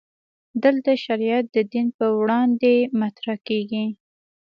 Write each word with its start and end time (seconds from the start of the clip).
دلته 0.63 0.91
شریعت 1.05 1.45
د 1.55 1.57
دین 1.73 1.87
پر 1.97 2.09
وړاندې 2.19 2.73
مطرح 3.01 3.37
کېږي. 3.47 3.85